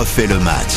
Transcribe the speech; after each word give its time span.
refait 0.00 0.26
le 0.26 0.38
match. 0.38 0.76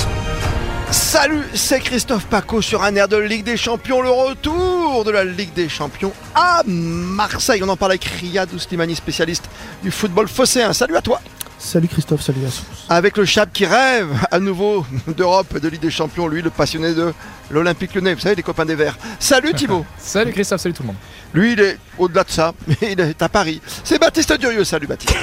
Salut, 0.91 1.45
c'est 1.53 1.79
Christophe 1.79 2.25
Paco 2.25 2.61
sur 2.61 2.83
un 2.83 2.93
air 2.93 3.07
de 3.07 3.15
Ligue 3.15 3.45
des 3.45 3.55
Champions, 3.55 4.01
le 4.01 4.09
retour 4.09 5.05
de 5.05 5.11
la 5.11 5.23
Ligue 5.23 5.53
des 5.53 5.69
Champions 5.69 6.11
à 6.35 6.61
Marseille. 6.65 7.61
On 7.63 7.69
en 7.69 7.77
parle 7.77 7.93
avec 7.93 8.03
Riyad 8.03 8.53
Ouslimani, 8.53 8.95
spécialiste 8.95 9.45
du 9.81 9.91
football 9.91 10.27
phocéen. 10.27 10.73
Salut 10.73 10.97
à 10.97 11.01
toi. 11.01 11.21
Salut 11.57 11.87
Christophe, 11.87 12.21
salut 12.21 12.41
à 12.41 12.49
tous. 12.49 12.85
Avec 12.89 13.15
le 13.15 13.23
Chap 13.23 13.53
qui 13.53 13.65
rêve 13.65 14.09
à 14.29 14.41
nouveau 14.41 14.85
d'Europe, 15.15 15.57
de 15.57 15.69
Ligue 15.69 15.79
des 15.79 15.91
Champions, 15.91 16.27
lui, 16.27 16.41
le 16.41 16.49
passionné 16.49 16.93
de 16.93 17.13
l'Olympique 17.49 17.95
lyonnais, 17.95 18.15
vous 18.15 18.19
savez, 18.19 18.35
les 18.35 18.43
copains 18.43 18.65
des 18.65 18.75
Verts. 18.75 18.97
Salut 19.19 19.53
Thibaut. 19.53 19.85
salut 19.99 20.33
Christophe, 20.33 20.59
salut 20.59 20.75
tout 20.75 20.83
le 20.83 20.87
monde. 20.87 20.97
Lui, 21.33 21.53
il 21.53 21.61
est 21.61 21.77
au-delà 21.97 22.25
de 22.25 22.29
ça, 22.29 22.53
il 22.81 22.99
est 22.99 23.21
à 23.21 23.29
Paris. 23.29 23.61
C'est 23.85 23.99
Baptiste 23.99 24.33
Durieux. 24.33 24.65
Salut 24.65 24.87
Baptiste. 24.87 25.15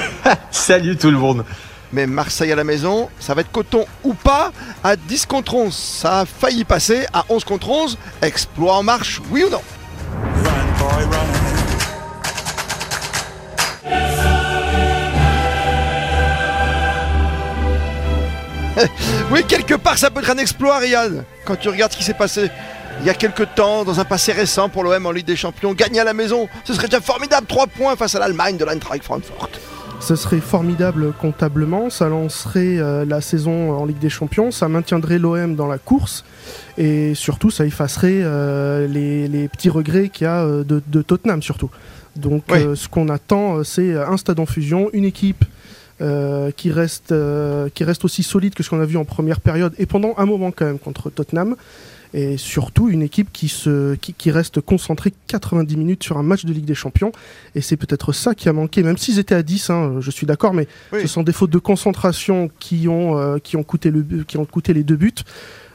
salut 0.49 0.97
tout 0.97 1.11
le 1.11 1.19
monde. 1.19 1.45
Mais 1.93 2.07
Marseille 2.07 2.51
à 2.51 2.55
la 2.55 2.63
maison, 2.63 3.09
ça 3.19 3.33
va 3.33 3.41
être 3.41 3.51
coton 3.51 3.85
ou 4.03 4.13
pas 4.13 4.51
À 4.83 4.95
10 4.95 5.25
contre 5.25 5.55
11, 5.55 5.75
ça 5.75 6.21
a 6.21 6.25
failli 6.25 6.63
passer. 6.63 7.05
À 7.13 7.25
11 7.29 7.43
contre 7.43 7.69
11, 7.69 7.97
exploit 8.21 8.75
en 8.75 8.83
marche, 8.83 9.21
oui 9.29 9.43
ou 9.43 9.49
non? 9.49 9.61
Oui, 19.31 19.43
quelque 19.45 19.75
part, 19.75 19.97
ça 19.97 20.09
peut 20.09 20.21
être 20.21 20.29
un 20.29 20.37
exploit, 20.37 20.77
Riyad, 20.77 21.25
quand 21.45 21.57
tu 21.57 21.69
regardes 21.69 21.91
ce 21.91 21.97
qui 21.97 22.03
s'est 22.03 22.13
passé 22.13 22.49
il 22.99 23.07
y 23.07 23.09
a 23.09 23.13
quelques 23.13 23.55
temps, 23.55 23.83
dans 23.83 23.99
un 23.99 24.05
passé 24.05 24.31
récent 24.31 24.69
pour 24.69 24.83
l'OM 24.83 25.05
en 25.05 25.11
Ligue 25.11 25.25
des 25.25 25.35
Champions, 25.35 25.73
gagner 25.73 25.99
à 26.01 26.03
la 26.03 26.13
maison, 26.13 26.47
ce 26.63 26.73
serait 26.73 26.87
déjà 26.87 27.01
formidable, 27.01 27.47
3 27.47 27.67
points 27.67 27.95
face 27.95 28.15
à 28.15 28.19
l'Allemagne 28.19 28.57
de 28.57 28.65
l'Eintracht 28.65 29.03
Frankfurt. 29.03 29.59
Ce 30.01 30.15
serait 30.15 30.39
formidable 30.39 31.13
comptablement, 31.13 31.91
ça 31.91 32.09
lancerait 32.09 32.79
euh, 32.79 33.05
la 33.05 33.21
saison 33.21 33.71
en 33.71 33.85
Ligue 33.85 33.99
des 33.99 34.09
Champions, 34.09 34.49
ça 34.49 34.67
maintiendrait 34.67 35.19
l'OM 35.19 35.55
dans 35.55 35.67
la 35.67 35.77
course 35.77 36.25
et 36.79 37.13
surtout 37.13 37.51
ça 37.51 37.67
effacerait 37.67 38.21
euh, 38.23 38.87
les, 38.87 39.47
petits 39.47 39.69
regrets 39.69 40.09
qu'il 40.09 40.25
y 40.25 40.27
a 40.27 40.41
euh, 40.41 40.63
de, 40.63 41.01
Tottenham 41.03 41.43
surtout. 41.43 41.69
Donc 42.15 42.43
ce 42.49 42.89
qu'on 42.89 43.09
attend 43.09 43.63
c'est 43.63 43.95
un 43.95 44.17
stade 44.17 44.39
en 44.39 44.47
fusion, 44.47 44.89
une 44.91 45.05
équipe 45.05 45.45
qui, 46.57 46.71
reste, 46.71 47.13
qui 47.75 47.83
reste 47.83 48.03
aussi 48.03 48.23
solide 48.23 48.55
que 48.55 48.63
ce 48.63 48.71
qu'on 48.71 48.81
a 48.81 48.85
vu 48.85 48.97
en 48.97 49.05
première 49.05 49.39
période 49.39 49.73
et 49.77 49.85
pendant 49.85 50.15
un 50.17 50.25
moment 50.25 50.51
quand 50.51 50.65
même 50.65 50.79
contre 50.79 51.11
Tottenham 51.11 51.55
et 52.13 52.37
surtout 52.37 52.89
une 52.89 53.01
équipe 53.01 53.31
qui, 53.31 53.47
se, 53.47 53.95
qui, 53.95 54.31
reste 54.31 54.61
concentrée 54.61 55.13
90 55.27 55.77
minutes 55.77 56.03
sur 56.03 56.17
un 56.17 56.23
match 56.23 56.45
de 56.45 56.53
Ligue 56.53 56.65
des 56.65 56.75
Champions. 56.75 57.11
Et 57.55 57.61
c'est 57.61 57.77
peut-être 57.77 58.13
ça 58.13 58.35
qui 58.35 58.49
a 58.49 58.53
manqué, 58.53 58.83
même 58.83 58.97
s'ils 58.97 59.19
étaient 59.19 59.35
à 59.35 59.43
10, 59.43 59.69
hein, 59.69 59.95
je 59.99 60.11
suis 60.11 60.27
d'accord, 60.27 60.53
mais 60.53 60.67
ce 60.91 61.07
sont 61.07 61.23
des 61.23 61.31
fautes 61.31 61.49
de 61.49 61.59
concentration 61.59 62.49
qui 62.59 62.87
ont, 62.87 63.17
euh, 63.17 63.37
qui 63.37 63.55
ont, 63.55 63.63
coûté, 63.63 63.91
le, 63.91 64.03
qui 64.23 64.37
ont 64.37 64.45
coûté 64.45 64.73
les 64.73 64.83
deux 64.83 64.97
buts. 64.97 65.13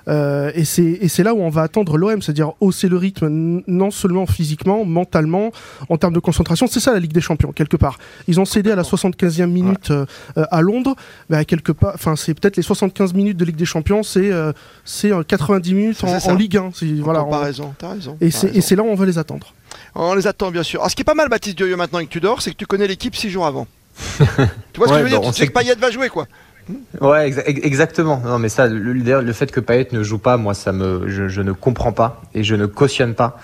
Euh, 0.09 0.53
et 0.55 0.65
c'est 0.65 1.23
là 1.23 1.35
où 1.35 1.41
on 1.41 1.49
va 1.49 1.63
attendre 1.63 1.97
l'OM, 1.97 2.23
c'est-à-dire 2.23 2.53
hausser 2.61 2.89
le 2.89 2.97
rythme 2.97 3.63
non 3.67 3.91
seulement 3.91 4.27
physiquement, 4.27 4.85
mentalement, 4.85 5.51
en 5.89 5.97
termes 5.97 6.15
de 6.15 6.21
concentration. 6.21 6.67
C'est 6.67 6.81
ça 6.81 6.93
la 6.93 7.01
Ligue 7.01 7.13
des 7.13 7.21
Champions, 7.21 7.53
quelque 7.53 7.77
part. 7.77 7.99
Ils 8.29 8.41
ont 8.41 8.45
cédé 8.45 8.71
à 8.71 8.77
la 8.77 8.83
75e 8.83 9.47
minute 9.47 9.91
euh, 9.91 10.07
à 10.37 10.61
Londres. 10.63 10.95
Bah, 11.31 11.45
quelque 11.45 11.73
part, 11.73 11.93
enfin, 11.95 12.17
c'est 12.17 12.35
peut-être 12.35 12.57
les 12.57 12.63
75 12.63 13.15
minutes 13.15 13.37
de 13.37 13.45
Ligue 13.45 13.57
des 13.57 13.65
Champions, 13.65 14.03
c'est 14.03 14.31
euh, 14.31 14.53
c'est 14.85 15.11
90 15.27 15.75
minutes 15.75 16.05
en, 16.05 16.35
Ligue 16.35 16.57
1. 16.57 16.71
Voilà, 17.03 17.25
t'as 17.29 17.39
raison, 17.39 17.75
as 17.83 17.89
raison. 17.89 18.17
Et 18.21 18.31
c'est 18.31 18.77
là 18.77 18.83
où 18.83 18.87
on 18.87 18.95
va 18.95 19.07
les 19.07 19.19
attendre. 19.19 19.55
On 19.95 20.15
les 20.15 20.27
attend, 20.27 20.51
bien 20.51 20.63
sûr. 20.63 20.81
Alors, 20.81 20.91
ce 20.91 20.97
qui 20.97 21.03
est 21.03 21.05
pas 21.05 21.15
mal, 21.15 21.29
Baptiste 21.29 21.57
Dioyo, 21.57 21.77
maintenant 21.77 22.01
que 22.01 22.05
tu 22.05 22.21
dors, 22.21 22.43
c'est 22.43 22.51
que 22.51 22.57
tu 22.57 22.67
connais 22.67 22.87
l'équipe 22.87 23.15
six 23.17 23.31
jours 23.31 23.47
avant. 23.47 23.67
tu 24.19 24.25
vois 24.77 24.89
ce 24.89 24.93
que 24.93 24.99
je 24.99 25.03
veux 25.05 25.09
dire? 25.09 25.21
Tu 25.21 25.33
sais 25.33 25.47
que 25.47 25.53
Payet 25.53 25.75
va 25.75 25.91
jouer, 25.91 26.09
quoi. 26.09 26.27
Ouais, 27.01 27.33
exactement. 27.47 28.21
Non, 28.25 28.39
mais 28.39 28.49
ça, 28.49 28.67
le, 28.67 28.93
le 28.93 29.33
fait 29.33 29.51
que 29.53 29.61
Payet 29.61 29.89
ne 29.93 30.03
joue 30.03 30.19
pas, 30.19 30.37
moi, 30.37 30.55
ça 30.55 30.73
me, 30.73 31.09
je, 31.09 31.29
je 31.29 31.43
ne 31.43 31.53
comprends 31.53 31.93
pas 31.93 32.23
et 32.35 32.43
je 32.43 32.55
ne 32.55 32.67
cautionne 32.67 33.15
pas. 33.15 33.39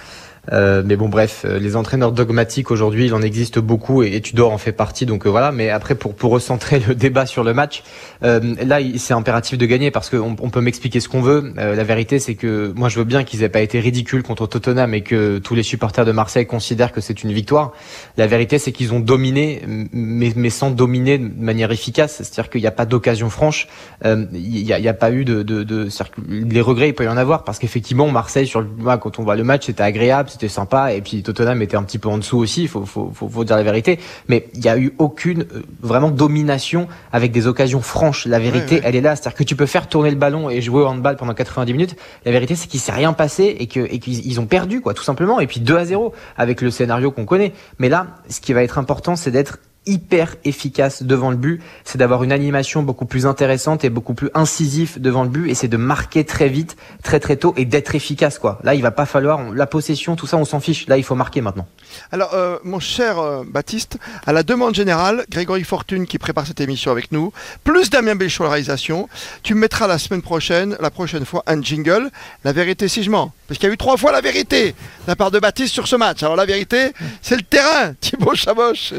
Euh, 0.50 0.82
mais 0.84 0.96
bon, 0.96 1.08
bref, 1.08 1.44
euh, 1.44 1.60
les 1.60 1.76
entraîneurs 1.76 2.10
dogmatiques 2.10 2.72
aujourd'hui, 2.72 3.06
il 3.06 3.14
en 3.14 3.22
existe 3.22 3.60
beaucoup 3.60 4.02
et, 4.02 4.20
Tudor 4.20 4.52
en 4.52 4.58
fait 4.58 4.72
partie. 4.72 5.06
Donc 5.06 5.24
euh, 5.24 5.30
voilà. 5.30 5.52
Mais 5.52 5.70
après, 5.70 5.94
pour 5.94 6.14
pour 6.14 6.32
recentrer 6.32 6.80
le 6.86 6.94
débat 6.94 7.26
sur 7.26 7.44
le 7.44 7.54
match, 7.54 7.82
là, 8.22 8.78
c'est 8.96 9.14
impératif 9.14 9.58
de 9.58 9.66
gagner 9.66 9.90
parce 9.90 10.10
qu'on 10.10 10.36
on 10.40 10.50
peut 10.50 10.60
m'expliquer 10.60 11.00
ce 11.00 11.08
qu'on 11.08 11.20
veut. 11.20 11.52
la 11.56 11.84
vérité, 11.84 12.18
c'est 12.18 12.34
que 12.34 12.72
moi, 12.74 12.88
je 12.88 12.98
veux 12.98 13.04
bien 13.04 13.24
qu'ils 13.24 13.42
aient 13.42 13.48
pas 13.48 13.60
été 13.60 13.80
ridicules 13.80 14.22
contre 14.22 14.46
Tottenham 14.46 14.94
et 14.94 15.02
que 15.02 15.38
tous 15.38 15.54
les 15.54 15.62
supporters 15.62 16.04
de 16.04 16.12
Marseille 16.12 16.46
considèrent 16.46 16.92
que 16.92 17.00
c'est 17.00 17.22
une 17.22 17.32
victoire. 17.32 17.72
La 18.16 18.26
vérité, 18.26 18.58
c'est 18.58 18.72
qu'ils 18.72 18.92
ont 18.92 19.00
dominé, 19.00 19.62
mais, 19.92 20.32
mais 20.34 20.50
sans 20.50 20.70
dominer 20.70 21.18
de 21.18 21.42
manière 21.42 21.70
efficace. 21.72 22.16
C'est-à-dire 22.16 22.50
qu'il 22.50 22.60
n'y 22.60 22.66
a 22.66 22.72
pas 22.72 22.86
d'occasion 22.86 23.30
franche. 23.30 23.68
Il 24.04 24.28
n'y 24.32 24.72
a, 24.72 24.90
a, 24.90 24.94
pas 24.94 25.12
eu 25.12 25.24
de, 25.24 25.42
de, 25.42 25.62
de, 25.62 25.88
les 26.28 26.60
regrets. 26.60 26.88
Il 26.88 26.94
peut 26.94 27.04
y 27.04 27.08
en 27.08 27.16
avoir 27.16 27.44
parce 27.44 27.58
qu'effectivement, 27.58 28.08
Marseille, 28.10 28.46
sur 28.46 28.60
le, 28.60 28.68
quand 29.00 29.18
on 29.18 29.22
voit 29.22 29.36
le 29.36 29.44
match, 29.44 29.66
c'était 29.66 29.82
agréable 29.82 30.30
c'était 30.32 30.48
sympa. 30.48 30.92
Et 30.92 31.00
puis 31.00 31.22
Tottenham 31.22 31.62
était 31.62 31.76
un 31.76 31.82
petit 31.82 31.98
peu 31.98 32.08
en 32.08 32.18
dessous 32.18 32.38
aussi, 32.38 32.62
il 32.62 32.68
faut, 32.68 32.84
faut, 32.84 33.12
faut, 33.14 33.44
dire 33.44 33.56
la 33.56 33.62
vérité. 33.62 33.98
Mais 34.28 34.48
il 34.54 34.60
n'y 34.60 34.68
a 34.68 34.78
eu 34.78 34.94
aucune 34.98 35.42
euh, 35.42 35.62
vraiment 35.80 36.10
domination 36.10 36.88
avec 37.12 37.32
des 37.32 37.46
occasions 37.46 37.80
franches. 37.80 38.26
La 38.26 38.38
vérité, 38.38 38.80
elle 38.84 38.96
est 38.96 39.00
là. 39.00 39.16
C'est-à-dire 39.16 39.38
que 39.38 39.44
tu 39.44 39.56
peux 39.56 39.66
faire 39.66 39.88
tourner 39.88 40.10
le 40.10 40.16
ballon 40.16 40.50
et 40.50 40.60
jouer 40.60 40.82
au 40.82 40.86
handball 40.86 41.16
pendant 41.16 41.34
90 41.34 41.72
minutes. 41.72 41.96
La 42.24 42.32
vérité, 42.32 42.54
c'est 42.54 42.68
qu'il 42.68 42.80
s'est 42.80 42.92
rien 42.92 43.12
passé 43.12 43.56
et 43.58 43.66
que 43.66 43.80
et 43.80 43.98
qu'ils 43.98 44.40
ont 44.40 44.46
perdu, 44.46 44.80
quoi, 44.80 44.94
tout 44.94 45.02
simplement. 45.02 45.40
Et 45.40 45.46
puis 45.46 45.60
2 45.60 45.76
à 45.76 45.84
0 45.84 46.12
avec 46.36 46.60
le 46.60 46.70
scénario 46.70 47.10
qu'on 47.10 47.24
connaît. 47.24 47.52
Mais 47.78 47.88
là, 47.88 48.06
ce 48.28 48.40
qui 48.40 48.52
va 48.52 48.62
être 48.62 48.78
important, 48.78 49.16
c'est 49.16 49.30
d'être 49.30 49.58
hyper 49.86 50.36
efficace 50.44 51.02
devant 51.02 51.30
le 51.30 51.36
but, 51.36 51.60
c'est 51.84 51.98
d'avoir 51.98 52.22
une 52.22 52.32
animation 52.32 52.82
beaucoup 52.82 53.04
plus 53.04 53.26
intéressante 53.26 53.84
et 53.84 53.90
beaucoup 53.90 54.14
plus 54.14 54.30
incisif 54.34 55.00
devant 55.00 55.24
le 55.24 55.28
but 55.28 55.50
et 55.50 55.54
c'est 55.54 55.68
de 55.68 55.76
marquer 55.76 56.24
très 56.24 56.48
vite, 56.48 56.76
très 57.02 57.20
très 57.20 57.36
tôt 57.36 57.54
et 57.56 57.64
d'être 57.64 57.94
efficace 57.94 58.38
quoi. 58.38 58.58
Là, 58.62 58.74
il 58.74 58.82
va 58.82 58.90
pas 58.90 59.06
falloir 59.06 59.52
la 59.52 59.66
possession, 59.66 60.16
tout 60.16 60.26
ça, 60.26 60.36
on 60.36 60.44
s'en 60.44 60.60
fiche. 60.60 60.86
Là, 60.86 60.98
il 60.98 61.04
faut 61.04 61.14
marquer 61.14 61.40
maintenant. 61.40 61.66
Alors, 62.10 62.34
euh, 62.34 62.58
mon 62.64 62.80
cher 62.80 63.18
euh, 63.18 63.42
Baptiste, 63.46 63.98
à 64.26 64.32
la 64.32 64.42
demande 64.42 64.74
générale, 64.74 65.24
Grégory 65.30 65.64
Fortune 65.64 66.06
qui 66.06 66.18
prépare 66.18 66.46
cette 66.46 66.60
émission 66.60 66.90
avec 66.90 67.12
nous, 67.12 67.32
plus 67.64 67.90
Damien 67.90 68.14
Béchot 68.14 68.44
la 68.44 68.50
réalisation, 68.50 69.08
tu 69.42 69.54
me 69.54 69.60
mettras 69.60 69.86
la 69.86 69.98
semaine 69.98 70.22
prochaine, 70.22 70.76
la 70.80 70.90
prochaine 70.90 71.24
fois, 71.24 71.42
un 71.46 71.60
jingle. 71.60 72.10
La 72.44 72.52
vérité, 72.52 72.88
si 72.88 73.02
je 73.02 73.10
mens, 73.10 73.32
parce 73.48 73.58
qu'il 73.58 73.68
y 73.68 73.70
a 73.70 73.74
eu 73.74 73.78
trois 73.78 73.96
fois 73.96 74.12
la 74.12 74.20
vérité 74.20 74.70
de 74.70 74.74
la 75.08 75.16
part 75.16 75.30
de 75.30 75.38
Baptiste 75.38 75.74
sur 75.74 75.86
ce 75.88 75.96
match. 75.96 76.22
Alors 76.22 76.36
la 76.36 76.46
vérité, 76.46 76.92
c'est 77.20 77.36
le 77.36 77.42
terrain, 77.42 77.94
Thibaut 78.00 78.34
Chaboche. 78.34 78.94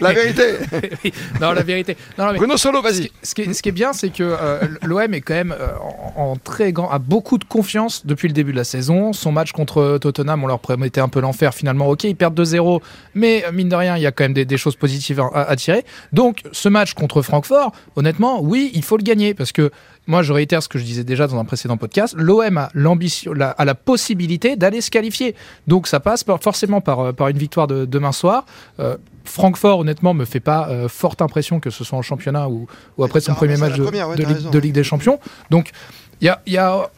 La 0.00 0.12
vérité. 0.12 0.42
Non, 1.40 1.52
la 1.52 1.62
vérité. 1.62 1.96
Non, 2.18 2.32
Bruno 2.34 2.56
Solo, 2.56 2.82
vas-y. 2.82 3.10
Ce, 3.22 3.34
qui 3.34 3.42
est 3.42 3.72
bien, 3.72 3.92
c'est 3.92 4.10
que 4.10 4.22
euh, 4.22 4.60
l'OM 4.82 5.14
est 5.14 5.20
quand 5.20 5.34
même 5.34 5.54
euh, 5.58 5.68
en, 6.16 6.36
très 6.36 6.72
grand, 6.72 6.90
a 6.90 6.98
beaucoup 6.98 7.38
de 7.38 7.44
confiance 7.44 8.06
depuis 8.06 8.28
le 8.28 8.34
début 8.34 8.52
de 8.52 8.56
la 8.56 8.64
saison. 8.64 9.12
Son 9.12 9.32
match 9.32 9.52
contre 9.52 9.98
Tottenham, 9.98 10.44
on 10.44 10.46
leur 10.46 10.60
promettait 10.60 11.00
un 11.00 11.08
peu 11.08 11.20
l'enfer. 11.20 11.54
Finalement, 11.54 11.88
ok, 11.88 12.04
ils 12.04 12.16
perdent 12.16 12.38
2-0, 12.38 12.80
mais 13.14 13.44
euh, 13.44 13.52
mine 13.52 13.68
de 13.68 13.76
rien, 13.76 13.96
il 13.96 14.02
y 14.02 14.06
a 14.06 14.12
quand 14.12 14.24
même 14.24 14.34
des, 14.34 14.56
choses 14.56 14.76
positives 14.76 15.22
à, 15.34 15.56
tirer. 15.56 15.84
Donc, 16.12 16.42
ce 16.52 16.68
match 16.68 16.94
contre 16.94 17.22
Francfort, 17.22 17.72
honnêtement, 17.96 18.40
oui, 18.42 18.70
il 18.74 18.82
faut 18.82 18.96
le 18.96 19.02
gagner 19.02 19.34
parce 19.34 19.52
que 19.52 19.70
moi 20.08 20.22
je 20.22 20.32
réitère 20.32 20.60
ce 20.60 20.68
que 20.68 20.80
je 20.80 20.84
disais 20.84 21.04
déjà 21.04 21.28
dans 21.28 21.38
un 21.38 21.44
précédent 21.44 21.76
podcast, 21.76 22.14
l'OM 22.18 22.58
a 22.58 22.70
l'ambition, 22.74 23.32
la, 23.32 23.50
a 23.50 23.64
la 23.64 23.76
possibilité 23.76 24.56
d'aller 24.56 24.80
se 24.80 24.90
qualifier. 24.90 25.36
Donc 25.68 25.86
ça 25.86 26.00
passe 26.00 26.24
forcément 26.40 26.80
par, 26.80 27.14
par 27.14 27.28
une 27.28 27.38
victoire 27.38 27.68
de 27.68 27.84
demain 27.84 28.12
soir. 28.12 28.44
Francfort, 29.28 29.80
honnêtement, 29.80 30.14
me 30.14 30.24
fait 30.24 30.40
pas 30.40 30.68
euh, 30.68 30.88
forte 30.88 31.22
impression 31.22 31.60
que 31.60 31.70
ce 31.70 31.84
soit 31.84 31.98
en 31.98 32.02
championnat 32.02 32.48
ou, 32.48 32.66
après 33.02 33.20
son 33.20 33.34
premier 33.34 33.56
match 33.56 33.76
de, 33.76 34.58
Ligue 34.58 34.72
des 34.72 34.84
Champions. 34.84 35.20
Donc, 35.50 35.70
il 36.20 36.34
y 36.46 36.56
a, 36.56 36.90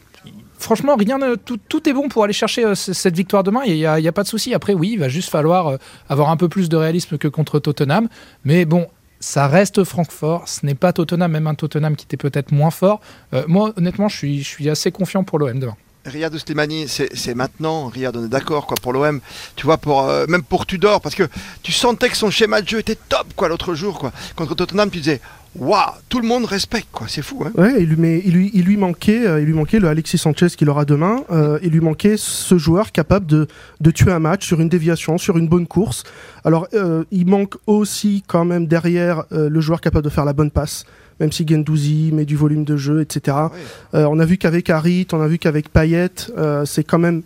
franchement, 0.57 0.95
rien, 0.95 1.19
tout, 1.45 1.89
est 1.89 1.93
bon 1.93 2.07
pour 2.07 2.23
aller 2.23 2.33
chercher 2.33 2.65
euh, 2.65 2.75
cette 2.75 3.15
victoire 3.15 3.43
demain. 3.43 3.61
Il 3.65 3.75
n'y 3.75 3.85
a, 3.85 4.11
pas 4.11 4.23
de 4.23 4.27
souci. 4.27 4.53
Après, 4.53 4.73
oui, 4.73 4.91
il 4.93 4.99
va 4.99 5.09
juste 5.09 5.29
falloir 5.29 5.67
euh, 5.67 5.77
avoir 6.09 6.29
un 6.29 6.37
peu 6.37 6.49
plus 6.49 6.69
de 6.69 6.77
réalisme 6.77 7.17
que 7.17 7.27
contre 7.27 7.59
Tottenham. 7.59 8.07
Mais 8.45 8.65
bon, 8.65 8.87
ça 9.21 9.47
reste 9.47 9.85
Francfort. 9.85 10.49
Ce 10.49 10.65
n'est 10.65 10.75
pas 10.75 10.91
Tottenham, 10.91 11.31
même 11.31 11.47
un 11.47 11.55
Tottenham 11.55 11.95
qui 11.95 12.05
était 12.05 12.17
peut-être 12.17 12.51
moins 12.51 12.71
fort. 12.71 12.99
moi, 13.47 13.71
honnêtement, 13.77 14.09
je 14.09 14.17
suis, 14.17 14.43
je 14.43 14.47
suis 14.47 14.69
assez 14.69 14.91
confiant 14.91 15.23
pour 15.23 15.39
l'OM 15.39 15.57
demain. 15.57 15.77
Riyad 16.05 16.35
Slimani, 16.35 16.87
c'est 16.87 17.35
maintenant, 17.35 17.87
Riyad, 17.87 18.15
on 18.17 18.25
est 18.25 18.29
d'accord, 18.29 18.65
pour 18.65 18.93
l'OM, 18.93 19.19
tu 19.55 19.65
vois, 19.65 19.77
pour, 19.77 20.07
euh, 20.07 20.25
même 20.27 20.41
pour 20.41 20.65
Tudor, 20.65 20.99
parce 20.99 21.13
que 21.13 21.23
tu 21.61 21.71
sentais 21.71 22.09
que 22.09 22.17
son 22.17 22.31
schéma 22.31 22.61
de 22.61 22.67
jeu 22.67 22.79
était 22.79 22.97
top, 23.07 23.27
quoi, 23.35 23.49
l'autre 23.49 23.75
jour, 23.75 23.99
quoi. 23.99 24.11
Contre 24.35 24.55
Tottenham, 24.55 24.89
tu 24.89 24.97
disais, 24.97 25.21
waouh, 25.55 25.91
tout 26.09 26.19
le 26.19 26.27
monde 26.27 26.45
respecte, 26.45 26.87
quoi, 26.91 27.05
c'est 27.07 27.21
fou, 27.21 27.43
hein. 27.45 27.51
Ouais, 27.55 27.83
il 27.83 27.95
mais, 27.97 28.19
il 28.25 28.33
lui, 28.33 28.49
il 28.55 28.65
lui 28.65 28.77
manquait, 28.77 29.27
euh, 29.27 29.41
il 29.41 29.45
lui 29.45 29.53
manquait 29.53 29.79
le 29.79 29.89
Alexis 29.89 30.17
Sanchez 30.17 30.47
qu'il 30.49 30.69
aura 30.69 30.85
demain, 30.85 31.23
euh, 31.29 31.59
il 31.61 31.69
lui 31.69 31.81
manquait 31.81 32.15
ce 32.17 32.57
joueur 32.57 32.91
capable 32.91 33.27
de, 33.27 33.47
de, 33.79 33.91
tuer 33.91 34.11
un 34.11 34.19
match 34.19 34.47
sur 34.47 34.59
une 34.59 34.69
déviation, 34.69 35.19
sur 35.19 35.37
une 35.37 35.47
bonne 35.47 35.67
course. 35.67 36.03
Alors, 36.43 36.67
il 37.11 37.27
manque 37.27 37.55
aussi, 37.67 38.23
quand 38.25 38.45
même, 38.45 38.65
derrière, 38.65 39.25
le 39.29 39.61
joueur 39.61 39.79
capable 39.81 40.05
de 40.05 40.09
faire 40.09 40.25
la 40.25 40.33
bonne 40.33 40.49
passe 40.49 40.85
même 41.21 41.31
si 41.31 41.47
Gendouzi 41.47 42.09
met 42.11 42.25
du 42.25 42.35
volume 42.35 42.65
de 42.65 42.75
jeu, 42.75 42.99
etc. 43.01 43.37
Euh, 43.93 44.05
on 44.09 44.19
a 44.19 44.25
vu 44.25 44.37
qu'avec 44.37 44.69
Harit, 44.69 45.07
on 45.13 45.21
a 45.21 45.27
vu 45.27 45.37
qu'avec 45.37 45.69
Payet, 45.69 46.09
euh, 46.37 46.65
c'est 46.65 46.83
quand 46.83 46.99
même 46.99 47.21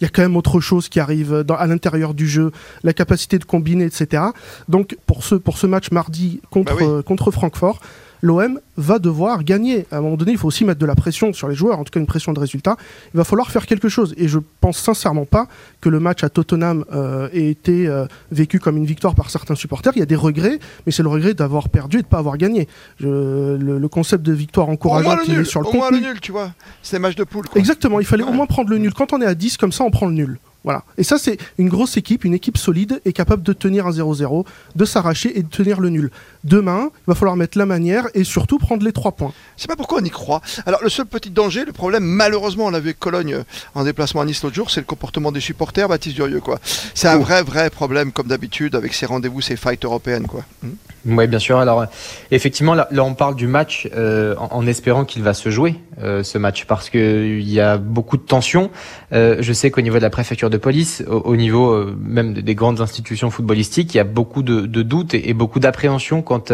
il 0.00 0.04
y 0.04 0.06
a 0.06 0.08
quand 0.08 0.22
même 0.22 0.36
autre 0.36 0.60
chose 0.60 0.88
qui 0.88 0.98
arrive 0.98 1.44
à 1.46 1.66
l'intérieur 1.66 2.14
du 2.14 2.26
jeu, 2.26 2.52
la 2.84 2.94
capacité 2.94 3.38
de 3.38 3.44
combiner, 3.44 3.84
etc. 3.84 4.22
Donc 4.66 4.96
pour 5.04 5.24
ce, 5.24 5.34
pour 5.34 5.58
ce 5.58 5.66
match 5.66 5.90
mardi 5.90 6.40
contre, 6.48 6.78
bah 6.78 7.02
contre 7.02 7.30
Francfort, 7.30 7.80
l'OM 8.22 8.60
va 8.76 8.98
devoir 8.98 9.44
gagner. 9.44 9.86
À 9.90 9.98
un 9.98 10.00
moment 10.00 10.16
donné, 10.16 10.32
il 10.32 10.38
faut 10.38 10.48
aussi 10.48 10.64
mettre 10.64 10.80
de 10.80 10.86
la 10.86 10.94
pression 10.94 11.32
sur 11.32 11.48
les 11.48 11.54
joueurs, 11.54 11.78
en 11.78 11.84
tout 11.84 11.90
cas 11.90 12.00
une 12.00 12.06
pression 12.06 12.32
de 12.32 12.40
résultat. 12.40 12.76
Il 13.14 13.18
va 13.18 13.24
falloir 13.24 13.50
faire 13.50 13.66
quelque 13.66 13.88
chose. 13.88 14.14
Et 14.16 14.28
je 14.28 14.38
pense 14.60 14.78
sincèrement 14.78 15.24
pas 15.24 15.48
que 15.80 15.88
le 15.88 16.00
match 16.00 16.24
à 16.24 16.28
Tottenham 16.28 16.84
euh, 16.92 17.28
ait 17.32 17.48
été 17.48 17.86
euh, 17.86 18.06
vécu 18.30 18.58
comme 18.58 18.76
une 18.76 18.86
victoire 18.86 19.14
par 19.14 19.30
certains 19.30 19.54
supporters. 19.54 19.92
Il 19.96 20.00
y 20.00 20.02
a 20.02 20.06
des 20.06 20.16
regrets, 20.16 20.58
mais 20.86 20.92
c'est 20.92 21.02
le 21.02 21.08
regret 21.08 21.34
d'avoir 21.34 21.68
perdu 21.68 21.98
et 21.98 22.00
de 22.00 22.06
ne 22.06 22.10
pas 22.10 22.18
avoir 22.18 22.36
gagné. 22.36 22.68
le, 23.00 23.88
concept 23.90 24.24
de 24.24 24.32
victoire 24.32 24.68
encourageante, 24.68 25.20
il 25.26 25.40
est 25.40 25.44
sur 25.44 25.60
le 25.60 25.66
Au 25.66 25.72
moins 25.72 25.90
le 25.90 25.98
nul, 25.98 26.20
tu 26.20 26.30
vois. 26.30 26.52
C'est 26.82 26.98
match 26.98 27.16
de 27.16 27.24
poule. 27.24 27.46
Exactement, 27.56 27.98
il 27.98 28.06
fallait 28.06 28.22
au 28.22 28.32
moins 28.32 28.46
prendre 28.46 28.70
le 28.70 28.78
nul. 28.78 28.94
Quand 28.94 29.12
on 29.12 29.20
est 29.20 29.26
à 29.26 29.34
10, 29.34 29.56
comme 29.56 29.72
ça, 29.72 29.84
on 29.84 29.90
prend 29.90 30.06
le 30.06 30.12
nul. 30.12 30.38
Voilà. 30.64 30.84
Et 30.98 31.04
ça, 31.04 31.16
c'est 31.18 31.38
une 31.58 31.68
grosse 31.68 31.96
équipe, 31.96 32.24
une 32.24 32.34
équipe 32.34 32.58
solide 32.58 33.00
et 33.04 33.12
capable 33.12 33.42
de 33.42 33.52
tenir 33.52 33.86
un 33.86 33.90
0-0, 33.90 34.44
de 34.76 34.84
s'arracher 34.84 35.38
et 35.38 35.42
de 35.42 35.48
tenir 35.48 35.80
le 35.80 35.88
nul. 35.88 36.10
Demain, 36.44 36.90
il 36.92 37.04
va 37.06 37.14
falloir 37.14 37.36
mettre 37.36 37.56
la 37.56 37.66
manière 37.66 38.06
et 38.14 38.24
surtout 38.24 38.58
prendre 38.58 38.84
les 38.84 38.92
trois 38.92 39.12
points. 39.12 39.32
Je 39.56 39.62
sais 39.62 39.68
pas 39.68 39.76
pourquoi 39.76 40.00
on 40.00 40.04
y 40.04 40.10
croit. 40.10 40.42
Alors, 40.66 40.82
le 40.82 40.90
seul 40.90 41.06
petit 41.06 41.30
danger, 41.30 41.64
le 41.64 41.72
problème, 41.72 42.04
malheureusement, 42.04 42.66
on 42.66 42.74
avait 42.74 42.94
Cologne 42.94 43.34
euh, 43.34 43.42
en 43.74 43.84
déplacement 43.84 44.20
à 44.20 44.24
Nice 44.24 44.42
l'autre 44.42 44.54
jour, 44.54 44.70
c'est 44.70 44.80
le 44.80 44.86
comportement 44.86 45.32
des 45.32 45.40
supporters, 45.40 45.88
Baptiste 45.88 46.16
Durieux, 46.16 46.40
quoi. 46.40 46.58
C'est 46.94 47.08
un 47.08 47.18
vrai, 47.18 47.42
vrai 47.42 47.70
problème, 47.70 48.12
comme 48.12 48.26
d'habitude, 48.26 48.74
avec 48.74 48.92
ces 48.94 49.06
rendez-vous, 49.06 49.40
ces 49.40 49.56
fights 49.56 49.84
européennes, 49.84 50.26
quoi. 50.26 50.44
Hmm. 50.62 50.70
Oui, 51.06 51.26
bien 51.26 51.38
sûr. 51.38 51.58
Alors, 51.58 51.86
effectivement, 52.30 52.74
là, 52.74 52.88
on 52.98 53.14
parle 53.14 53.34
du 53.34 53.46
match 53.46 53.88
euh, 53.94 54.34
en, 54.36 54.66
espérant 54.66 55.04
qu'il 55.04 55.22
va 55.22 55.32
se 55.32 55.48
jouer, 55.48 55.76
euh, 56.02 56.22
ce 56.22 56.36
match, 56.36 56.66
parce 56.66 56.90
qu'il 56.90 57.48
y 57.48 57.60
a 57.60 57.78
beaucoup 57.78 58.16
de 58.16 58.22
tensions. 58.22 58.70
Euh, 59.12 59.36
je 59.40 59.52
sais 59.52 59.70
qu'au 59.70 59.80
niveau 59.80 59.96
de 59.96 60.02
la 60.02 60.10
préfecture 60.10 60.49
de 60.50 60.56
police, 60.56 61.02
au, 61.08 61.36
niveau 61.36 61.86
même 61.98 62.34
des 62.34 62.54
grandes 62.54 62.80
institutions 62.80 63.30
footballistiques, 63.30 63.94
il 63.94 63.96
y 63.96 64.00
a 64.00 64.04
beaucoup 64.04 64.42
de, 64.42 64.66
doutes 64.66 65.14
et, 65.14 65.30
et 65.30 65.34
beaucoup 65.34 65.60
d'appréhension 65.60 66.22
quant 66.22 66.44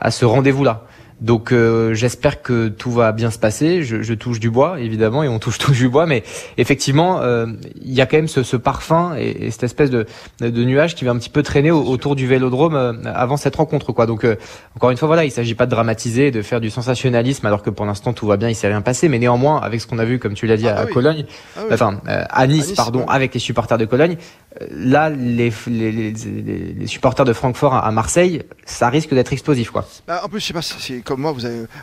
à 0.00 0.10
ce 0.10 0.24
rendez-vous-là. 0.24 0.86
Donc 1.22 1.52
euh, 1.52 1.94
j'espère 1.94 2.42
que 2.42 2.66
tout 2.66 2.90
va 2.90 3.12
bien 3.12 3.30
se 3.30 3.38
passer. 3.38 3.84
Je, 3.84 4.02
je, 4.02 4.12
touche 4.12 4.40
du 4.40 4.50
bois, 4.50 4.80
évidemment, 4.80 5.22
et 5.22 5.28
on 5.28 5.38
touche 5.38 5.58
tout 5.58 5.70
du 5.70 5.88
bois, 5.88 6.04
mais 6.04 6.24
effectivement, 6.58 7.20
euh, 7.20 7.46
il 7.80 7.92
y 7.92 8.00
a 8.00 8.06
quand 8.06 8.16
même 8.16 8.28
ce, 8.28 8.42
ce 8.42 8.56
parfum 8.56 9.14
et, 9.16 9.50
cette 9.52 9.62
espèce 9.62 9.90
de, 9.90 10.06
de, 10.40 10.64
nuage 10.64 10.96
qui 10.96 11.04
va 11.04 11.12
un 11.12 11.18
petit 11.18 11.30
peu 11.30 11.44
traîner 11.44 11.70
autour 11.70 12.16
du 12.16 12.26
Vélodrome 12.26 12.74
euh, 12.74 12.92
avant 13.14 13.36
cette 13.36 13.54
rencontre, 13.54 13.92
quoi. 13.92 14.06
Donc 14.06 14.26
encore 14.74 14.90
une 14.90 14.96
fois, 14.96 15.06
voilà, 15.06 15.24
il 15.24 15.30
s'agit 15.30 15.54
pas 15.54 15.66
de 15.66 15.70
dramatiser, 15.70 16.32
de 16.32 16.42
faire 16.42 16.60
du 16.60 16.70
sensationnalisme, 16.70 17.46
alors 17.46 17.62
que 17.62 17.70
pour 17.70 17.86
l'instant 17.86 18.12
tout 18.12 18.26
va 18.26 18.36
bien, 18.36 18.48
il 18.48 18.56
s'est 18.56 18.68
rien 18.68 18.82
passé. 18.82 19.08
Mais 19.08 19.20
néanmoins, 19.20 19.60
avec 19.60 19.80
ce 19.80 19.86
qu'on 19.86 20.00
a 20.00 20.04
vu, 20.04 20.18
comme 20.18 20.34
tu 20.34 20.48
l'as 20.48 20.56
dit, 20.56 20.66
ah 20.66 20.80
à, 20.80 20.86
Cologne, 20.86 21.24
ah 21.56 21.60
enfin 21.70 22.00
à 22.06 22.46
Nice, 22.48 22.72
pardon, 22.72 23.06
avec 23.06 23.32
les 23.32 23.40
supporters 23.40 23.78
de 23.78 23.84
Cologne, 23.84 24.16
là, 24.70 25.10
les, 25.10 25.52
les, 25.68 25.92
les, 25.92 26.12
les, 26.12 26.86
supporters 26.86 27.24
de 27.24 27.32
Francfort 27.32 27.74
à, 27.74 27.90
Marseille, 27.92 28.42
ça 28.64 28.88
risque 28.88 29.14
d'être 29.14 29.32
explosif, 29.32 29.70
quoi. 29.70 29.86
Bah, 30.06 30.20
en 30.24 30.28
plus, 30.28 30.40
je 30.40 30.46
sais 30.46 30.52
pas, 30.52 30.62
c'est 30.62 31.00
moi, 31.16 31.34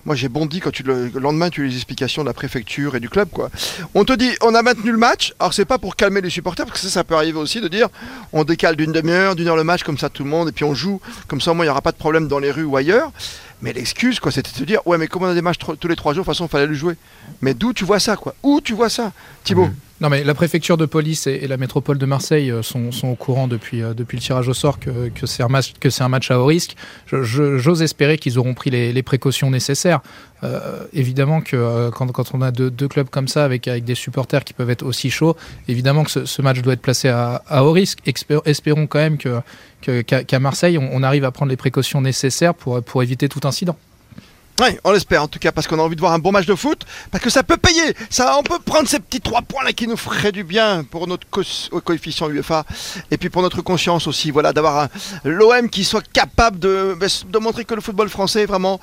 moi 0.05 0.15
j'ai 0.15 0.29
bondi 0.29 0.59
quand 0.59 0.71
tu 0.71 0.83
le, 0.83 1.11
lendemain 1.15 1.49
tu 1.49 1.61
as 1.61 1.65
eu 1.65 1.67
les 1.67 1.75
explications 1.75 2.23
de 2.23 2.27
la 2.27 2.33
préfecture 2.33 2.95
et 2.95 2.99
du 2.99 3.09
club, 3.09 3.29
quoi. 3.29 3.49
On 3.93 4.05
te 4.05 4.13
dit, 4.13 4.31
on 4.41 4.55
a 4.55 4.61
maintenu 4.61 4.91
le 4.91 4.97
match. 4.97 5.33
Alors 5.39 5.53
c'est 5.53 5.65
pas 5.65 5.77
pour 5.77 5.95
calmer 5.95 6.21
les 6.21 6.29
supporters, 6.29 6.65
parce 6.65 6.79
que 6.81 6.87
ça, 6.87 6.91
ça 6.91 7.03
peut 7.03 7.15
arriver 7.15 7.39
aussi 7.39 7.61
de 7.61 7.67
dire, 7.67 7.87
on 8.33 8.43
décale 8.43 8.75
d'une 8.75 8.91
demi-heure, 8.91 9.35
d'une 9.35 9.47
heure 9.47 9.55
le 9.55 9.63
match 9.63 9.83
comme 9.83 9.97
ça 9.97 10.09
tout 10.09 10.23
le 10.23 10.29
monde, 10.29 10.49
et 10.49 10.51
puis 10.51 10.63
on 10.63 10.73
joue 10.73 11.01
comme 11.27 11.41
ça, 11.41 11.51
au 11.51 11.53
moins 11.53 11.65
il 11.65 11.67
n'y 11.67 11.71
aura 11.71 11.81
pas 11.81 11.91
de 11.91 11.97
problème 11.97 12.27
dans 12.27 12.39
les 12.39 12.51
rues 12.51 12.63
ou 12.63 12.77
ailleurs. 12.77 13.11
Mais 13.61 13.73
l'excuse, 13.73 14.19
quoi, 14.19 14.31
c'était 14.31 14.51
de 14.51 14.55
se 14.55 14.63
dire, 14.63 14.85
ouais, 14.87 14.97
mais 14.97 15.07
comme 15.07 15.23
on 15.23 15.27
a 15.27 15.33
des 15.33 15.41
matchs 15.41 15.57
tous 15.57 15.87
les 15.87 15.95
trois 15.95 16.13
jours, 16.13 16.23
de 16.23 16.25
toute 16.25 16.33
façon, 16.33 16.45
il 16.45 16.49
fallait 16.49 16.67
le 16.67 16.73
jouer. 16.73 16.95
Mais 17.41 17.53
d'où 17.53 17.73
tu 17.73 17.83
vois 17.83 17.99
ça, 17.99 18.15
quoi? 18.15 18.33
Où 18.41 18.61
tu 18.61 18.73
vois 18.73 18.89
ça, 18.89 19.11
Thibaut? 19.43 19.65
Mmh. 19.65 19.75
Non, 20.01 20.09
mais 20.09 20.23
la 20.23 20.33
préfecture 20.33 20.77
de 20.77 20.85
police 20.85 21.27
et, 21.27 21.45
la 21.45 21.57
métropole 21.57 21.97
de 21.97 22.05
Marseille 22.05 22.51
euh, 22.51 22.61
sont, 22.61 22.89
au 23.03 23.15
courant 23.15 23.49
depuis, 23.49 23.81
euh, 23.81 23.93
depuis 23.93 24.15
le 24.15 24.21
tirage 24.21 24.47
au 24.47 24.53
sort 24.53 24.79
que, 24.79 25.09
que 25.09 25.25
c'est 25.25 25.43
un, 25.43 25.49
match, 25.49 25.73
un 25.99 26.07
match 26.07 26.31
à 26.31 26.39
haut 26.39 26.45
risque. 26.45 26.75
J'ose 27.11 27.81
espérer 27.81 28.17
qu'ils 28.17 28.39
auront 28.39 28.53
pris 28.53 28.69
les, 28.69 29.03
précautions 29.03 29.49
nécessaires. 29.49 29.99
Euh, 30.43 30.85
évidemment 30.93 31.41
que 31.41 31.89
quand, 31.89 32.33
on 32.33 32.41
a 32.41 32.51
deux, 32.51 32.87
clubs 32.87 33.09
comme 33.09 33.27
ça, 33.27 33.43
avec, 33.43 33.67
avec 33.67 33.83
des 33.83 33.95
supporters 33.95 34.45
qui 34.45 34.53
peuvent 34.53 34.69
être 34.69 34.85
aussi 34.85 35.09
chauds, 35.09 35.35
évidemment 35.67 36.05
que 36.05 36.25
ce, 36.25 36.41
match 36.41 36.61
doit 36.61 36.73
être 36.73 36.81
placé 36.81 37.09
à, 37.09 37.41
haut 37.61 37.73
risque. 37.73 37.99
espérons 38.45 38.87
quand 38.87 38.99
même 38.99 39.17
qu'à 39.17 40.39
Marseille, 40.39 40.77
on, 40.77 40.89
on, 40.93 41.03
arrive 41.03 41.25
à 41.25 41.31
prendre 41.31 41.49
les 41.49 41.57
précautions 41.57 41.99
nécessaires 41.99 42.53
pour, 42.53 42.81
pour 42.83 43.03
éviter 43.03 43.27
tout 43.27 43.45
incident. 43.45 43.75
On 44.83 44.91
l'espère 44.91 45.23
en 45.23 45.27
tout 45.27 45.39
cas 45.39 45.51
parce 45.51 45.67
qu'on 45.67 45.79
a 45.79 45.81
envie 45.81 45.95
de 45.95 46.01
voir 46.01 46.13
un 46.13 46.19
bon 46.19 46.31
match 46.31 46.45
de 46.45 46.55
foot, 46.55 46.85
parce 47.11 47.23
que 47.23 47.29
ça 47.29 47.43
peut 47.43 47.57
payer. 47.57 47.95
Ça, 48.09 48.35
on 48.37 48.43
peut 48.43 48.59
prendre 48.59 48.87
ces 48.87 48.99
petits 48.99 49.21
trois 49.21 49.41
points 49.41 49.63
là 49.63 49.73
qui 49.73 49.87
nous 49.87 49.97
feraient 49.97 50.31
du 50.31 50.43
bien 50.43 50.83
pour 50.83 51.07
notre 51.07 51.27
coefficient 51.29 52.29
UEFA 52.29 52.65
et 53.11 53.17
puis 53.17 53.29
pour 53.29 53.41
notre 53.41 53.61
conscience 53.61 54.07
aussi. 54.07 54.31
Voilà, 54.31 54.53
d'avoir 54.53 54.89
l'OM 55.23 55.69
qui 55.69 55.83
soit 55.83 56.05
capable 56.11 56.59
de, 56.59 56.97
de 57.27 57.39
montrer 57.39 57.65
que 57.65 57.73
le 57.73 57.81
football 57.81 58.09
français 58.09 58.43
est 58.43 58.47
vraiment 58.47 58.79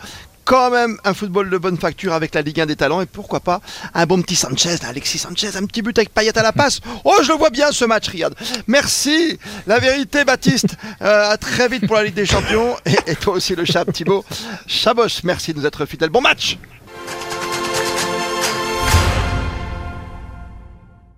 quand 0.47 0.71
même 0.71 0.97
un 1.05 1.13
football 1.13 1.51
de 1.51 1.59
bonne 1.59 1.77
facture 1.77 2.15
avec 2.15 2.35
la 2.35 2.41
Ligue 2.41 2.61
1 2.61 2.67
des 2.67 2.77
talents 2.77 3.03
et 3.03 3.07
pourquoi 3.07 3.41
pas 3.41 3.61
un 3.93 4.07
bon 4.07 4.23
petit 4.23 4.37
Sanchez, 4.37 4.77
Alexis 4.89 5.19
Sanchez, 5.19 5.51
un 5.57 5.67
petit 5.67 5.83
but 5.83 5.99
avec 5.99 6.15
Payet 6.15 6.39
à 6.39 6.43
la 6.43 6.53
passe. 6.53 6.81
Oh, 7.05 7.17
je 7.23 7.33
le 7.33 7.37
vois 7.37 7.51
bien 7.51 7.73
ce 7.73 7.85
match, 7.85 8.09
Riyad. 8.09 8.35
Merci. 8.69 9.39
La 9.67 9.79
vérité, 9.81 10.25
Baptiste. 10.25 10.77
Euh, 11.03 11.31
à 11.31 11.37
très 11.37 11.69
vite 11.69 11.87
pour 11.87 11.97
la 11.97 12.05
Ligue 12.05 12.15
des 12.15 12.27
Champions 12.27 12.77
et, 12.87 13.17
toi 13.17 13.35
aussi 13.35 13.57
le 13.57 13.65
chat, 13.65 13.85
Thibaut. 13.85 14.25
Chabos, 14.67 15.21
merci 15.25 15.53
de 15.53 15.59
nous 15.59 15.67
être 15.67 15.85
fidèles. 15.85 16.11
Bon 16.11 16.21
match. 16.21 16.57